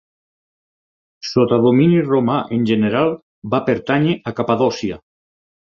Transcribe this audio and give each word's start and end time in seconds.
Sota 1.33 1.59
domini 1.67 2.01
romà 2.09 2.39
en 2.59 2.67
general 2.73 3.15
va 3.55 3.65
pertànyer 3.71 4.19
a 4.33 4.39
Capadòcia. 4.43 5.01